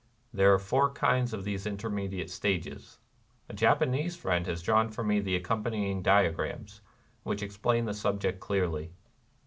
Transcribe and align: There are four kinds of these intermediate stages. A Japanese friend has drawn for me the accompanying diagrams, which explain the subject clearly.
There 0.33 0.51
are 0.51 0.57
four 0.57 0.89
kinds 0.91 1.31
of 1.31 1.43
these 1.43 1.67
intermediate 1.67 2.31
stages. 2.31 2.97
A 3.47 3.53
Japanese 3.53 4.15
friend 4.15 4.47
has 4.47 4.63
drawn 4.63 4.89
for 4.89 5.03
me 5.03 5.19
the 5.19 5.35
accompanying 5.35 6.01
diagrams, 6.01 6.81
which 7.21 7.43
explain 7.43 7.85
the 7.85 7.93
subject 7.93 8.39
clearly. 8.39 8.93